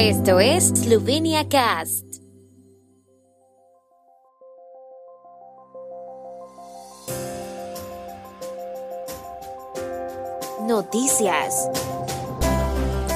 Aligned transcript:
Esto 0.00 0.38
es 0.38 0.68
Slovenia 0.68 1.48
Cast. 1.48 2.04
Noticias. 10.68 11.68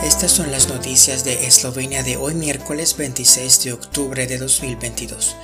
Estas 0.05 0.32
son 0.32 0.50
las 0.50 0.68
noticias 0.68 1.23
de 1.23 1.46
Eslovenia 1.46 2.03
de 2.03 2.16
hoy 2.16 2.34
miércoles 2.34 2.96
26 2.96 3.62
de 3.62 3.73
octubre 3.75 4.27
de 4.27 4.39
2022. 4.39 5.37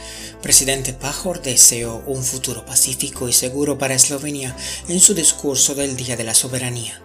Presidente 0.43 0.93
Pajor 0.93 1.41
deseó 1.41 2.02
un 2.09 2.25
futuro 2.25 2.66
pacífico 2.66 3.29
y 3.29 3.32
seguro 3.32 3.79
para 3.79 3.95
Eslovenia 3.95 4.57
en 4.89 4.98
su 4.98 5.14
discurso 5.14 5.77
del 5.77 5.96
Día 5.96 6.16
de 6.16 6.25
la 6.25 6.34
Soberanía. 6.34 7.00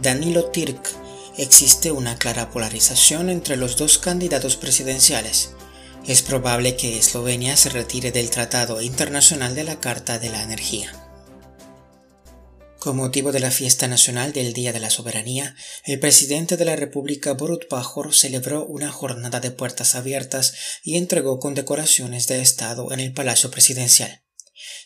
Danilo 0.00 0.44
Tirk 0.52 1.01
existe 1.36 1.92
una 1.92 2.16
clara 2.16 2.50
polarización 2.50 3.30
entre 3.30 3.56
los 3.56 3.76
dos 3.76 3.98
candidatos 3.98 4.56
presidenciales. 4.56 5.54
Es 6.06 6.22
probable 6.22 6.76
que 6.76 6.98
Eslovenia 6.98 7.56
se 7.56 7.70
retire 7.70 8.10
del 8.10 8.30
Tratado 8.30 8.82
Internacional 8.82 9.54
de 9.54 9.64
la 9.64 9.80
Carta 9.80 10.18
de 10.18 10.30
la 10.30 10.42
Energía. 10.42 10.92
Con 12.82 12.96
motivo 12.96 13.30
de 13.30 13.38
la 13.38 13.52
fiesta 13.52 13.86
nacional 13.86 14.32
del 14.32 14.52
Día 14.52 14.72
de 14.72 14.80
la 14.80 14.90
Soberanía, 14.90 15.54
el 15.84 16.00
presidente 16.00 16.56
de 16.56 16.64
la 16.64 16.74
República 16.74 17.32
Borut 17.34 17.68
Pajor 17.68 18.12
celebró 18.12 18.66
una 18.66 18.90
jornada 18.90 19.38
de 19.38 19.52
puertas 19.52 19.94
abiertas 19.94 20.54
y 20.82 20.96
entregó 20.96 21.38
condecoraciones 21.38 22.26
de 22.26 22.42
Estado 22.42 22.90
en 22.90 22.98
el 22.98 23.12
Palacio 23.12 23.52
Presidencial. 23.52 24.24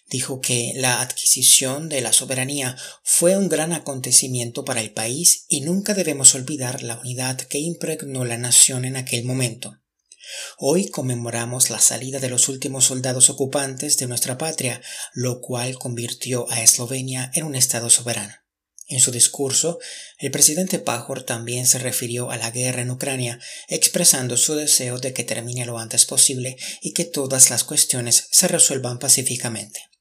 Dijo 0.09 0.41
que 0.41 0.73
la 0.77 1.01
adquisición 1.01 1.89
de 1.89 2.01
la 2.01 2.13
soberanía 2.13 2.77
fue 3.03 3.37
un 3.37 3.49
gran 3.49 3.73
acontecimiento 3.73 4.65
para 4.65 4.81
el 4.81 4.93
país 4.93 5.47
y 5.49 5.63
nunca 5.63 5.95
debemos 5.95 6.35
olvidar 6.37 6.83
la 6.85 7.01
unidad 7.01 7.39
que 7.39 7.59
impregnó 7.59 8.25
la 8.25 8.39
nación 8.39 8.85
en 8.85 8.97
aquel 8.97 9.25
momento. 9.25 9.81
Hoy 10.59 10.89
conmemoramos 10.89 11.71
la 11.71 11.81
salida 11.81 12.21
de 12.21 12.29
los 12.29 12.49
últimos 12.49 12.85
soldados 12.85 13.31
ocupantes 13.31 13.97
de 13.97 14.07
nuestra 14.07 14.39
patria, 14.39 14.81
lo 15.13 15.41
cual 15.41 15.77
convirtió 15.77 16.51
a 16.51 16.63
Eslovenia 16.63 17.31
en 17.35 17.45
un 17.45 17.57
Estado 17.57 17.91
soberano. 17.91 18.35
En 18.89 19.01
su 19.01 19.11
discurso, 19.11 19.81
el 20.19 20.31
presidente 20.31 20.79
Pajor 20.79 21.25
también 21.25 21.67
se 21.67 21.81
refirió 21.81 22.31
a 22.31 22.37
la 22.37 22.53
guerra 22.53 22.83
en 22.83 22.93
Ucrania, 22.93 23.41
expresando 23.69 24.37
su 24.37 24.55
deseo 24.55 24.99
de 24.99 25.13
que 25.13 25.25
termine 25.25 25.67
lo 25.67 25.79
antes 25.79 26.07
posible 26.07 26.57
y 26.81 26.93
que 26.93 27.05
todas 27.05 27.51
las 27.51 27.65
cuestiones 27.65 28.29
se 28.31 28.47
resuelvan 28.47 29.01
pacíficamente. 29.01 29.96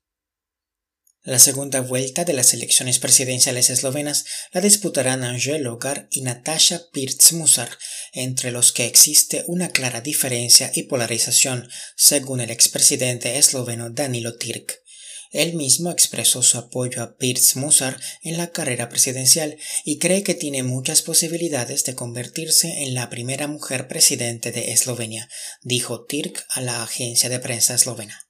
La 1.25 1.39
segunda 1.39 1.81
vuelta 1.81 2.23
de 2.23 2.33
las 2.33 2.53
elecciones 2.53 2.99
presidenciales 2.99 3.71
eslovenas 3.71 4.25
la 4.51 4.61
disputarán 4.61 5.23
Angel 5.23 5.63
Logar 5.63 6.07
y 6.11 6.21
Natasha 6.21 6.83
Pirc-Musar, 6.93 7.69
entre 8.13 8.51
los 8.51 8.71
que 8.71 8.85
existe 8.85 9.43
una 9.47 9.69
clara 9.69 10.01
diferencia 10.01 10.71
y 10.75 10.83
polarización, 10.83 11.67
según 11.95 12.41
el 12.41 12.51
expresidente 12.51 13.39
esloveno 13.39 13.89
Danilo 13.89 14.37
Tirk. 14.37 14.83
Él 15.31 15.55
mismo 15.55 15.89
expresó 15.89 16.43
su 16.43 16.59
apoyo 16.59 17.01
a 17.01 17.17
Pirc-Musar 17.17 17.99
en 18.21 18.37
la 18.37 18.51
carrera 18.51 18.87
presidencial 18.87 19.57
y 19.83 19.97
cree 19.97 20.21
que 20.21 20.35
tiene 20.35 20.61
muchas 20.61 21.01
posibilidades 21.01 21.85
de 21.85 21.95
convertirse 21.95 22.83
en 22.83 22.93
la 22.93 23.09
primera 23.09 23.47
mujer 23.47 23.87
presidente 23.87 24.51
de 24.51 24.73
Eslovenia, 24.73 25.27
dijo 25.63 26.05
Tirk 26.05 26.45
a 26.49 26.61
la 26.61 26.83
agencia 26.83 27.29
de 27.29 27.39
prensa 27.39 27.73
eslovena. 27.73 28.24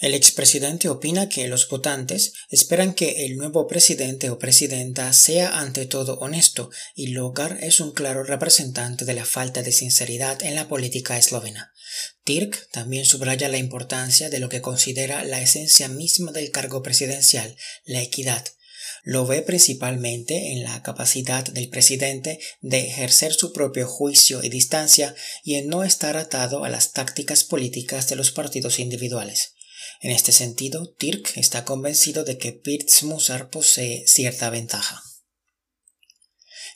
El 0.00 0.14
expresidente 0.14 0.88
opina 0.88 1.28
que 1.28 1.46
los 1.46 1.68
votantes 1.68 2.32
esperan 2.50 2.94
que 2.94 3.26
el 3.26 3.36
nuevo 3.36 3.68
presidente 3.68 4.28
o 4.28 4.40
presidenta 4.40 5.12
sea 5.12 5.60
ante 5.60 5.86
todo 5.86 6.18
honesto 6.18 6.70
y 6.96 7.08
Logar 7.08 7.58
es 7.62 7.78
un 7.78 7.92
claro 7.92 8.24
representante 8.24 9.04
de 9.04 9.14
la 9.14 9.24
falta 9.24 9.62
de 9.62 9.70
sinceridad 9.70 10.42
en 10.42 10.56
la 10.56 10.66
política 10.66 11.16
eslovena. 11.16 11.72
Tirk 12.24 12.70
también 12.72 13.04
subraya 13.04 13.48
la 13.48 13.58
importancia 13.58 14.30
de 14.30 14.40
lo 14.40 14.48
que 14.48 14.60
considera 14.60 15.24
la 15.24 15.40
esencia 15.40 15.86
misma 15.88 16.32
del 16.32 16.50
cargo 16.50 16.82
presidencial, 16.82 17.56
la 17.84 18.02
equidad. 18.02 18.44
Lo 19.04 19.26
ve 19.26 19.42
principalmente 19.42 20.52
en 20.52 20.64
la 20.64 20.82
capacidad 20.82 21.44
del 21.44 21.68
presidente 21.68 22.40
de 22.62 22.80
ejercer 22.88 23.32
su 23.32 23.52
propio 23.52 23.86
juicio 23.86 24.42
y 24.42 24.48
distancia 24.48 25.14
y 25.44 25.54
en 25.54 25.68
no 25.68 25.84
estar 25.84 26.16
atado 26.16 26.64
a 26.64 26.68
las 26.68 26.92
tácticas 26.92 27.44
políticas 27.44 28.08
de 28.08 28.16
los 28.16 28.32
partidos 28.32 28.80
individuales. 28.80 29.54
En 30.00 30.10
este 30.10 30.32
sentido, 30.32 30.88
Tirk 30.90 31.36
está 31.36 31.64
convencido 31.64 32.24
de 32.24 32.38
que 32.38 32.52
Pirc-Musar 32.52 33.48
posee 33.50 34.04
cierta 34.06 34.50
ventaja. 34.50 35.02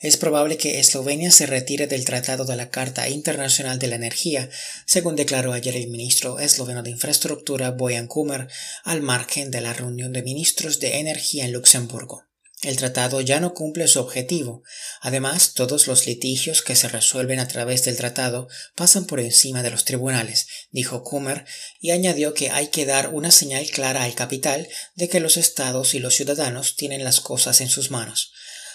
Es 0.01 0.17
probable 0.17 0.57
que 0.57 0.79
Eslovenia 0.79 1.33
se 1.33 1.47
retire 1.47 1.89
del 1.89 2.05
Tratado 2.05 2.45
de 2.45 2.55
la 2.55 2.71
Carta 2.71 3.09
Internacional 3.09 3.81
de 3.81 3.89
la 3.89 3.97
Energía, 3.97 4.49
según 4.87 5.17
declaró 5.17 5.53
ayer 5.53 5.75
el 5.77 5.89
ministro 5.89 6.39
esloveno 6.39 6.85
de 6.85 6.91
Infraestructura 6.91 7.73
Bojan 7.73 8.07
Kumer 8.07 8.47
al 8.85 9.03
margen 9.03 9.51
de 9.51 9.61
la 9.61 9.73
reunión 9.73 10.13
de 10.13 10.23
ministros 10.23 10.79
de 10.79 10.99
Energía 10.99 11.47
en 11.47 11.53
Luxemburgo. 11.53 12.28
El 12.63 12.77
tratado 12.77 13.21
ya 13.21 13.39
no 13.39 13.55
cumple 13.55 13.87
su 13.87 14.01
objetivo. 14.01 14.65
Además, 15.01 15.53
todos 15.55 15.87
los 15.87 16.09
litigios 16.09 16.61
que 16.61 16.75
se 16.75 16.89
resuelven 16.89 17.39
a 17.39 17.47
través 17.47 17.85
del 17.85 17.97
tratado 17.97 18.49
pasan 18.75 19.07
por 19.07 19.21
encima 19.21 19.63
de 19.63 19.71
los 19.71 19.85
tribunales, 19.85 20.49
dijo 20.73 21.05
Kummer, 21.05 21.45
y 21.81 21.93
añadió 21.93 22.35
que 22.35 22.51
hay 22.51 22.69
que 22.69 22.85
dar 22.85 23.15
una 23.15 23.31
señal 23.31 23.65
clara 23.71 24.03
al 24.03 24.17
capital 24.17 24.69
de 24.97 25.09
que 25.09 25.21
los 25.21 25.37
estados 25.37 25.95
y 25.95 26.01
los 26.01 26.17
ciudadanos 26.17 26.75
tienen 26.75 27.05
las 27.05 27.21
cosas 27.21 27.61
en 27.61 27.69
sus 27.69 27.93
manos. 27.93 28.33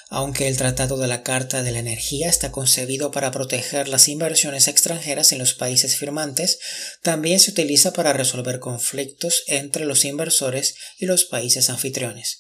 Aunque 0.09 0.47
el 0.47 0.57
Tratado 0.57 0.97
de 0.97 1.07
la 1.07 1.23
Carta 1.23 1.61
de 1.61 1.71
la 1.71 1.79
Energía 1.79 2.29
está 2.29 2.51
concebido 2.51 3.11
para 3.11 3.31
proteger 3.31 3.87
las 3.87 4.07
inversiones 4.07 4.67
extranjeras 4.67 5.31
en 5.31 5.39
los 5.39 5.55
países 5.55 5.97
firmantes, 5.97 6.59
también 7.01 7.39
se 7.39 7.51
utiliza 7.51 7.91
para 7.91 8.13
resolver 8.13 8.59
conflictos 8.59 9.43
entre 9.47 9.85
los 9.85 10.05
inversores 10.05 10.75
y 10.99 11.05
los 11.05 11.25
países 11.25 11.69
anfitriones. 11.69 12.39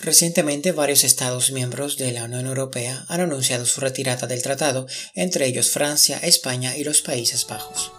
Recientemente 0.00 0.72
varios 0.72 1.04
Estados 1.04 1.52
miembros 1.52 1.96
de 1.96 2.10
la 2.10 2.24
Unión 2.24 2.46
Europea 2.46 3.04
han 3.08 3.20
anunciado 3.20 3.64
su 3.64 3.80
retirada 3.80 4.26
del 4.26 4.42
tratado, 4.42 4.86
entre 5.14 5.46
ellos 5.46 5.70
Francia, 5.70 6.18
España 6.18 6.76
y 6.76 6.82
los 6.82 7.00
Países 7.00 7.46
Bajos. 7.46 7.92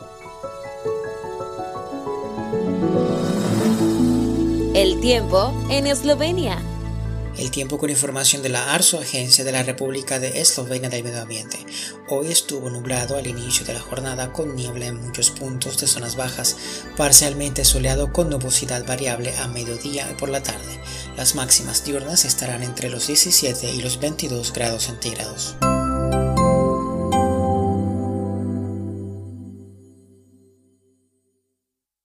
El 4.73 4.99
tiempo 4.99 5.53
en 5.71 5.87
Eslovenia. 5.87 6.61
El 7.37 7.49
tiempo 7.51 7.77
con 7.77 7.89
información 7.89 8.41
de 8.41 8.49
la 8.49 8.73
ARSO, 8.73 8.99
Agencia 8.99 9.43
de 9.43 9.51
la 9.51 9.63
República 9.63 10.19
de 10.19 10.39
Eslovenia 10.39 10.89
del 10.89 11.03
Medio 11.03 11.21
Ambiente. 11.21 11.59
Hoy 12.09 12.31
estuvo 12.31 12.69
nublado 12.69 13.17
al 13.17 13.27
inicio 13.27 13.65
de 13.65 13.73
la 13.73 13.81
jornada 13.81 14.31
con 14.31 14.55
niebla 14.55 14.87
en 14.87 15.01
muchos 15.01 15.31
puntos 15.31 15.79
de 15.79 15.87
zonas 15.87 16.15
bajas, 16.15 16.55
parcialmente 16.97 17.65
soleado 17.65 18.11
con 18.11 18.29
nubosidad 18.29 18.85
variable 18.85 19.33
a 19.37 19.47
mediodía 19.47 20.09
y 20.11 20.15
por 20.15 20.29
la 20.29 20.43
tarde. 20.43 20.79
Las 21.17 21.33
máximas 21.33 21.85
diurnas 21.85 22.25
estarán 22.25 22.61
entre 22.61 22.89
los 22.89 23.07
17 23.07 23.71
y 23.71 23.81
los 23.81 23.99
22 23.99 24.51
grados 24.51 24.83
centígrados. 24.83 25.55